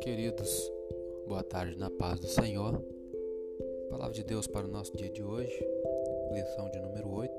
[0.00, 0.72] Queridos,
[1.26, 2.82] boa tarde na paz do Senhor.
[3.90, 5.66] Palavra de Deus para o nosso dia de hoje,
[6.32, 7.32] lição de número 8,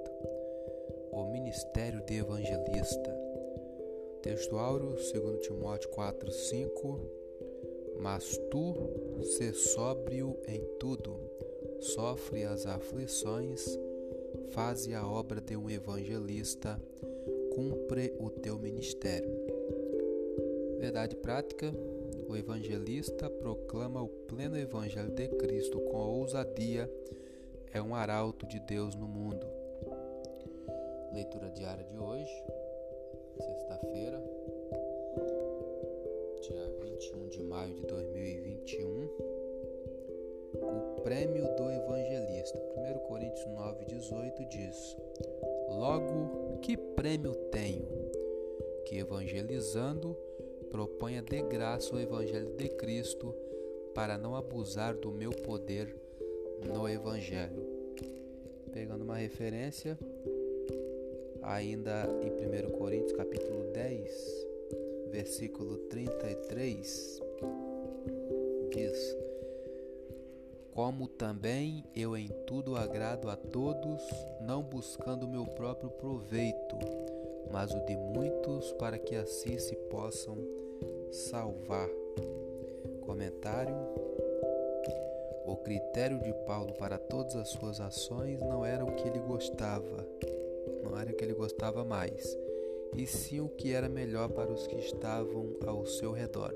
[1.11, 3.17] o ministério de evangelista.
[4.21, 6.99] Texto áureo, 2 Timóteo 4, 5.
[7.99, 8.75] Mas tu,
[9.23, 11.17] se sóbrio em tudo,
[11.79, 13.79] sofre as aflições,
[14.51, 16.79] faze a obra de um evangelista,
[17.55, 19.31] cumpre o teu ministério.
[20.77, 21.73] Verdade prática:
[22.27, 26.91] o evangelista proclama o pleno evangelho de Cristo com ousadia,
[27.73, 29.45] é um arauto de Deus no mundo.
[31.13, 32.43] Leitura diária de hoje,
[33.37, 34.21] sexta-feira,
[36.41, 39.10] dia 21 de maio de 2021.
[41.03, 42.57] Prêmio do evangelista.
[42.77, 44.97] 1 Coríntios 9:18 diz:
[45.69, 47.87] Logo, que prêmio tenho?
[48.85, 50.15] Que evangelizando
[50.69, 53.35] proponha de graça o evangelho de Cristo
[53.93, 55.95] para não abusar do meu poder
[56.73, 57.65] no evangelho.
[58.71, 59.97] Pegando uma referência
[61.41, 64.47] ainda em 1 Coríntios capítulo 10,
[65.09, 67.21] versículo 33,
[68.71, 69.30] diz:
[70.73, 74.01] Como também eu em tudo agrado a todos,
[74.39, 76.77] não buscando meu próprio proveito,
[77.51, 80.37] mas o de muitos, para que assim se possam
[81.11, 81.89] salvar.
[83.01, 83.75] Comentário:
[85.45, 90.07] O critério de Paulo para todas as suas ações não era o que ele gostava,
[90.83, 92.37] não era o que ele gostava mais,
[92.95, 96.55] e sim o que era melhor para os que estavam ao seu redor.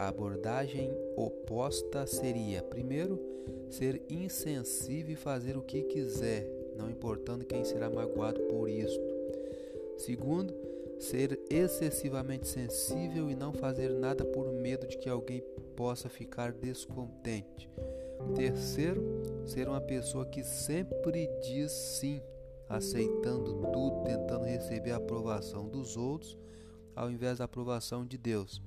[0.00, 3.20] A abordagem oposta seria, primeiro,
[3.68, 8.98] ser insensível e fazer o que quiser, não importando quem será magoado por isto.
[9.98, 10.54] Segundo,
[10.98, 15.42] ser excessivamente sensível e não fazer nada por medo de que alguém
[15.76, 17.68] possa ficar descontente.
[18.34, 19.04] Terceiro,
[19.44, 22.22] ser uma pessoa que sempre diz sim,
[22.70, 26.38] aceitando tudo, tentando receber a aprovação dos outros
[27.00, 28.60] ao invés da aprovação de Deus.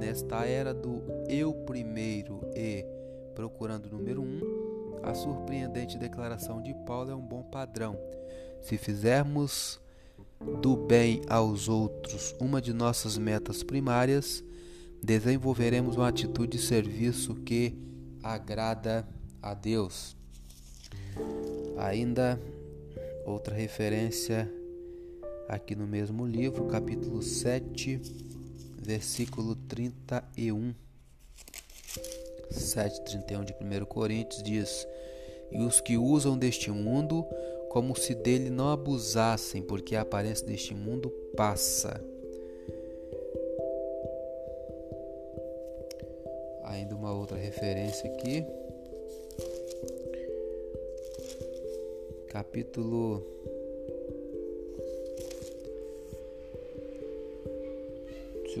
[0.00, 2.84] Nesta era do eu primeiro e
[3.32, 4.40] procurando o número um,
[5.04, 7.96] a surpreendente declaração de Paulo é um bom padrão.
[8.60, 9.80] Se fizermos
[10.60, 14.42] do bem aos outros uma de nossas metas primárias,
[15.00, 17.78] desenvolveremos uma atitude de serviço que
[18.20, 19.06] agrada
[19.40, 20.16] a Deus.
[21.78, 22.36] Ainda
[23.24, 24.52] outra referência
[25.50, 28.00] aqui no mesmo livro, capítulo 7,
[28.80, 30.72] versículo 31.
[32.50, 34.86] 7:31 de 1 Coríntios diz:
[35.50, 37.26] E os que usam deste mundo
[37.68, 42.00] como se dele não abusassem, porque a aparência deste mundo passa.
[46.64, 48.44] Ainda uma outra referência aqui.
[52.28, 53.26] Capítulo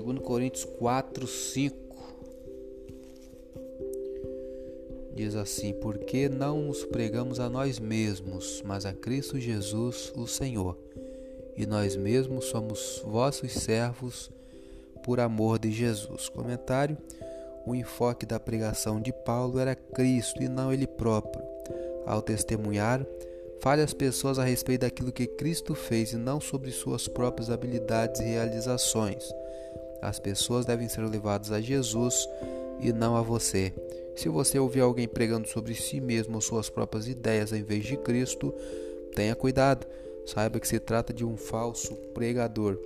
[0.00, 1.76] Segundo Coríntios 4, 5
[5.14, 10.78] Diz assim: Porque não nos pregamos a nós mesmos, mas a Cristo Jesus, o Senhor.
[11.54, 14.30] E nós mesmos somos vossos servos
[15.04, 16.30] por amor de Jesus.
[16.30, 16.96] Comentário:
[17.66, 21.44] O enfoque da pregação de Paulo era Cristo e não ele próprio.
[22.06, 23.04] Ao testemunhar,
[23.60, 28.22] fale às pessoas a respeito daquilo que Cristo fez e não sobre suas próprias habilidades
[28.22, 29.30] e realizações.
[30.02, 32.28] As pessoas devem ser levadas a Jesus
[32.80, 33.72] e não a você.
[34.16, 37.96] Se você ouvir alguém pregando sobre si mesmo ou suas próprias ideias em vez de
[37.96, 38.52] Cristo,
[39.14, 39.86] tenha cuidado.
[40.26, 42.78] Saiba que se trata de um falso pregador.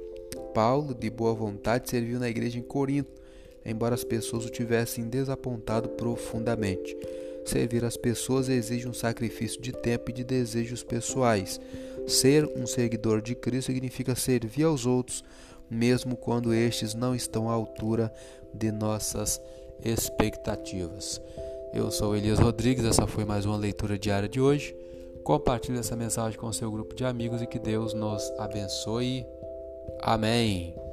[0.55, 3.21] Paulo, de boa vontade, serviu na igreja em Corinto,
[3.65, 6.97] embora as pessoas o tivessem desapontado profundamente.
[7.45, 11.61] Servir as pessoas exige um sacrifício de tempo e de desejos pessoais.
[12.07, 15.25] Ser um seguidor de Cristo significa servir aos outros,
[15.75, 18.13] mesmo quando estes não estão à altura
[18.53, 19.41] de nossas
[19.85, 21.21] expectativas.
[21.73, 24.77] Eu sou Elias Rodrigues, essa foi mais uma leitura diária de hoje.
[25.25, 29.27] Compartilhe essa mensagem com seu grupo de amigos e que Deus nos abençoe.
[30.01, 30.84] Amém.